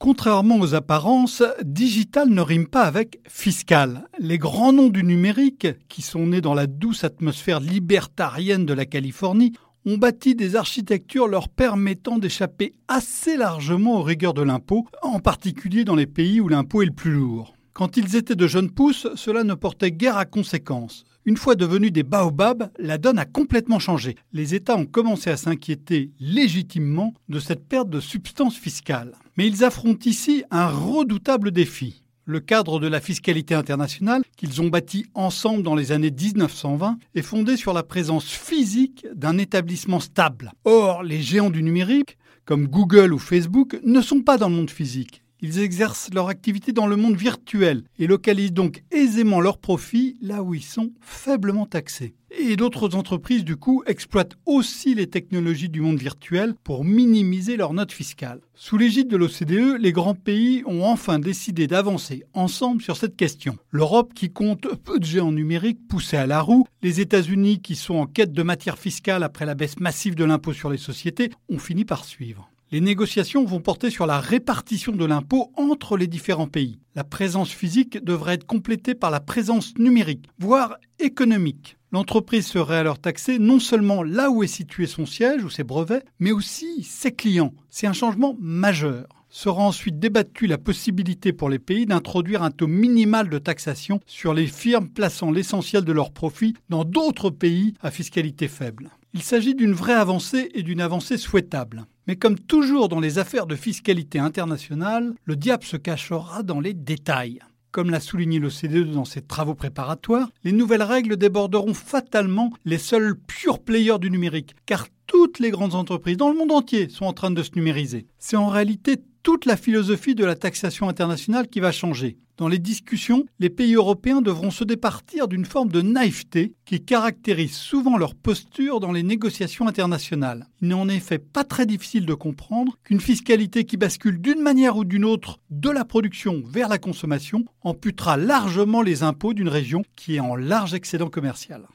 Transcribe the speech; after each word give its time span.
Contrairement 0.00 0.58
aux 0.58 0.74
apparences, 0.74 1.42
digital 1.62 2.30
ne 2.30 2.40
rime 2.40 2.66
pas 2.66 2.84
avec 2.84 3.20
fiscal. 3.28 4.08
Les 4.18 4.38
grands 4.38 4.72
noms 4.72 4.88
du 4.88 5.04
numérique, 5.04 5.66
qui 5.90 6.00
sont 6.00 6.28
nés 6.28 6.40
dans 6.40 6.54
la 6.54 6.66
douce 6.66 7.04
atmosphère 7.04 7.60
libertarienne 7.60 8.64
de 8.64 8.72
la 8.72 8.86
Californie, 8.86 9.52
ont 9.84 9.98
bâti 9.98 10.34
des 10.34 10.56
architectures 10.56 11.28
leur 11.28 11.50
permettant 11.50 12.16
d'échapper 12.16 12.72
assez 12.88 13.36
largement 13.36 14.00
aux 14.00 14.02
rigueurs 14.02 14.32
de 14.32 14.40
l'impôt, 14.40 14.86
en 15.02 15.20
particulier 15.20 15.84
dans 15.84 15.96
les 15.96 16.06
pays 16.06 16.40
où 16.40 16.48
l'impôt 16.48 16.80
est 16.80 16.86
le 16.86 16.92
plus 16.92 17.12
lourd. 17.12 17.54
Quand 17.80 17.96
ils 17.96 18.14
étaient 18.14 18.36
de 18.36 18.46
jeunes 18.46 18.70
pousses, 18.70 19.06
cela 19.14 19.42
ne 19.42 19.54
portait 19.54 19.90
guère 19.90 20.18
à 20.18 20.26
conséquence. 20.26 21.04
Une 21.24 21.38
fois 21.38 21.54
devenus 21.54 21.92
des 21.92 22.02
baobabs, 22.02 22.70
la 22.78 22.98
donne 22.98 23.18
a 23.18 23.24
complètement 23.24 23.78
changé. 23.78 24.16
Les 24.34 24.54
États 24.54 24.76
ont 24.76 24.84
commencé 24.84 25.30
à 25.30 25.38
s'inquiéter 25.38 26.10
légitimement 26.20 27.14
de 27.30 27.40
cette 27.40 27.66
perte 27.66 27.88
de 27.88 28.00
substance 28.00 28.58
fiscale. 28.58 29.14
Mais 29.38 29.46
ils 29.46 29.64
affrontent 29.64 30.04
ici 30.04 30.44
un 30.50 30.66
redoutable 30.66 31.52
défi. 31.52 32.02
Le 32.26 32.40
cadre 32.40 32.80
de 32.80 32.86
la 32.86 33.00
fiscalité 33.00 33.54
internationale, 33.54 34.24
qu'ils 34.36 34.60
ont 34.60 34.68
bâti 34.68 35.06
ensemble 35.14 35.62
dans 35.62 35.74
les 35.74 35.90
années 35.90 36.10
1920, 36.10 36.98
est 37.14 37.22
fondé 37.22 37.56
sur 37.56 37.72
la 37.72 37.82
présence 37.82 38.26
physique 38.26 39.06
d'un 39.14 39.38
établissement 39.38 40.00
stable. 40.00 40.52
Or, 40.66 41.02
les 41.02 41.22
géants 41.22 41.48
du 41.48 41.62
numérique, 41.62 42.18
comme 42.44 42.68
Google 42.68 43.14
ou 43.14 43.18
Facebook, 43.18 43.80
ne 43.82 44.02
sont 44.02 44.20
pas 44.20 44.36
dans 44.36 44.50
le 44.50 44.56
monde 44.56 44.68
physique. 44.68 45.22
Ils 45.42 45.58
exercent 45.58 46.10
leur 46.12 46.28
activité 46.28 46.72
dans 46.72 46.86
le 46.86 46.96
monde 46.96 47.16
virtuel 47.16 47.84
et 47.98 48.06
localisent 48.06 48.52
donc 48.52 48.82
aisément 48.90 49.40
leurs 49.40 49.58
profits 49.58 50.16
là 50.20 50.42
où 50.42 50.54
ils 50.54 50.62
sont 50.62 50.92
faiblement 51.00 51.66
taxés. 51.66 52.14
Et 52.38 52.54
d'autres 52.56 52.94
entreprises, 52.94 53.44
du 53.44 53.56
coup, 53.56 53.82
exploitent 53.86 54.36
aussi 54.46 54.94
les 54.94 55.08
technologies 55.08 55.68
du 55.68 55.80
monde 55.80 55.98
virtuel 55.98 56.54
pour 56.62 56.84
minimiser 56.84 57.56
leur 57.56 57.72
note 57.72 57.90
fiscale. 57.90 58.40
Sous 58.54 58.76
l'égide 58.76 59.08
de 59.08 59.16
l'OCDE, 59.16 59.80
les 59.80 59.92
grands 59.92 60.14
pays 60.14 60.62
ont 60.64 60.84
enfin 60.84 61.18
décidé 61.18 61.66
d'avancer 61.66 62.22
ensemble 62.32 62.82
sur 62.82 62.96
cette 62.96 63.16
question. 63.16 63.58
L'Europe, 63.70 64.14
qui 64.14 64.30
compte 64.30 64.68
peu 64.84 65.00
de 65.00 65.04
géants 65.04 65.32
numériques 65.32 65.88
poussés 65.88 66.18
à 66.18 66.26
la 66.26 66.40
roue, 66.40 66.66
les 66.82 67.00
États-Unis, 67.00 67.60
qui 67.60 67.74
sont 67.74 67.96
en 67.96 68.06
quête 68.06 68.32
de 68.32 68.42
matière 68.42 68.78
fiscale 68.78 69.24
après 69.24 69.46
la 69.46 69.54
baisse 69.54 69.80
massive 69.80 70.14
de 70.14 70.24
l'impôt 70.24 70.52
sur 70.52 70.70
les 70.70 70.78
sociétés, 70.78 71.30
ont 71.48 71.58
fini 71.58 71.84
par 71.84 72.04
suivre. 72.04 72.48
Les 72.72 72.80
négociations 72.80 73.44
vont 73.44 73.58
porter 73.58 73.90
sur 73.90 74.06
la 74.06 74.20
répartition 74.20 74.92
de 74.92 75.04
l'impôt 75.04 75.50
entre 75.56 75.96
les 75.96 76.06
différents 76.06 76.46
pays. 76.46 76.78
La 76.94 77.02
présence 77.02 77.50
physique 77.50 77.98
devrait 78.04 78.34
être 78.34 78.46
complétée 78.46 78.94
par 78.94 79.10
la 79.10 79.18
présence 79.18 79.76
numérique, 79.76 80.28
voire 80.38 80.76
économique. 81.00 81.78
L'entreprise 81.90 82.46
serait 82.46 82.76
alors 82.76 83.00
taxée 83.00 83.40
non 83.40 83.58
seulement 83.58 84.04
là 84.04 84.30
où 84.30 84.44
est 84.44 84.46
situé 84.46 84.86
son 84.86 85.04
siège 85.04 85.42
ou 85.42 85.50
ses 85.50 85.64
brevets, 85.64 86.04
mais 86.20 86.30
aussi 86.30 86.84
ses 86.84 87.10
clients. 87.10 87.52
C'est 87.70 87.88
un 87.88 87.92
changement 87.92 88.36
majeur. 88.38 89.08
Sera 89.30 89.62
ensuite 89.64 89.98
débattue 89.98 90.46
la 90.46 90.58
possibilité 90.58 91.32
pour 91.32 91.48
les 91.48 91.58
pays 91.58 91.86
d'introduire 91.86 92.44
un 92.44 92.52
taux 92.52 92.68
minimal 92.68 93.28
de 93.28 93.38
taxation 93.38 93.98
sur 94.06 94.32
les 94.32 94.46
firmes 94.46 94.88
plaçant 94.88 95.32
l'essentiel 95.32 95.84
de 95.84 95.92
leurs 95.92 96.12
profits 96.12 96.54
dans 96.68 96.84
d'autres 96.84 97.30
pays 97.30 97.74
à 97.82 97.90
fiscalité 97.90 98.46
faible. 98.46 98.90
Il 99.12 99.22
s'agit 99.22 99.56
d'une 99.56 99.72
vraie 99.72 99.94
avancée 99.94 100.50
et 100.54 100.62
d'une 100.62 100.80
avancée 100.80 101.16
souhaitable. 101.16 101.86
Mais 102.10 102.16
comme 102.16 102.40
toujours 102.40 102.88
dans 102.88 102.98
les 102.98 103.20
affaires 103.20 103.46
de 103.46 103.54
fiscalité 103.54 104.18
internationale, 104.18 105.14
le 105.26 105.36
diable 105.36 105.62
se 105.62 105.76
cachera 105.76 106.42
dans 106.42 106.58
les 106.58 106.74
détails. 106.74 107.38
Comme 107.70 107.90
l'a 107.90 108.00
souligné 108.00 108.40
l'OCDE 108.40 108.90
dans 108.90 109.04
ses 109.04 109.22
travaux 109.22 109.54
préparatoires, 109.54 110.28
les 110.42 110.50
nouvelles 110.50 110.82
règles 110.82 111.16
déborderont 111.16 111.72
fatalement 111.72 112.52
les 112.64 112.78
seuls 112.78 113.14
pure 113.14 113.60
players 113.60 114.00
du 114.00 114.10
numérique, 114.10 114.56
car 114.66 114.88
toutes 115.06 115.38
les 115.38 115.52
grandes 115.52 115.76
entreprises 115.76 116.16
dans 116.16 116.30
le 116.30 116.36
monde 116.36 116.50
entier 116.50 116.88
sont 116.88 117.04
en 117.04 117.12
train 117.12 117.30
de 117.30 117.44
se 117.44 117.52
numériser. 117.54 118.08
C'est 118.18 118.34
en 118.34 118.48
réalité 118.48 118.96
toute 119.30 119.46
la 119.46 119.56
philosophie 119.56 120.16
de 120.16 120.24
la 120.24 120.34
taxation 120.34 120.88
internationale 120.88 121.46
qui 121.46 121.60
va 121.60 121.70
changer. 121.70 122.18
Dans 122.36 122.48
les 122.48 122.58
discussions, 122.58 123.26
les 123.38 123.48
pays 123.48 123.74
européens 123.74 124.22
devront 124.22 124.50
se 124.50 124.64
départir 124.64 125.28
d'une 125.28 125.44
forme 125.44 125.68
de 125.68 125.82
naïveté 125.82 126.56
qui 126.64 126.84
caractérise 126.84 127.54
souvent 127.54 127.96
leur 127.96 128.16
posture 128.16 128.80
dans 128.80 128.90
les 128.90 129.04
négociations 129.04 129.68
internationales. 129.68 130.48
Il 130.60 130.66
n'est 130.66 130.74
en 130.74 130.88
effet 130.88 131.20
pas 131.20 131.44
très 131.44 131.64
difficile 131.64 132.06
de 132.06 132.14
comprendre 132.14 132.76
qu'une 132.82 132.98
fiscalité 132.98 133.62
qui 133.64 133.76
bascule 133.76 134.20
d'une 134.20 134.40
manière 134.40 134.76
ou 134.76 134.84
d'une 134.84 135.04
autre 135.04 135.38
de 135.50 135.70
la 135.70 135.84
production 135.84 136.42
vers 136.44 136.68
la 136.68 136.78
consommation 136.78 137.44
amputera 137.62 138.16
largement 138.16 138.82
les 138.82 139.04
impôts 139.04 139.32
d'une 139.32 139.46
région 139.46 139.84
qui 139.94 140.16
est 140.16 140.20
en 140.20 140.34
large 140.34 140.74
excédent 140.74 141.08
commercial. 141.08 141.68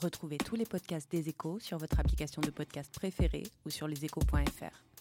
Retrouvez 0.00 0.38
tous 0.38 0.56
les 0.56 0.66
podcasts 0.66 1.08
des 1.08 1.28
échos 1.28 1.60
sur 1.60 1.78
votre 1.78 2.00
application 2.00 2.42
de 2.42 2.50
podcast 2.50 2.92
préférée 2.92 3.44
ou 3.64 3.70
sur 3.70 3.86
leséchos.fr. 3.86 4.91